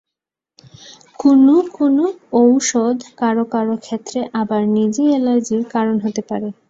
[1.19, 1.97] কোনো কোন
[2.41, 6.47] ঔষধ কারও কারও ক্ষেত্রে আবার নিজেই অ্যালার্জির কারণ হতে পারে।